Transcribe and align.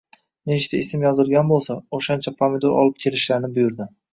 Nechta 0.51 0.77
ism 0.83 1.03
yozilgan 1.07 1.51
bo‘lsa, 1.53 1.77
o‘shancha 1.99 2.35
pomidor 2.41 2.77
olib 2.81 2.99
kelishlarini 3.05 3.53
buyurdi 3.61 3.93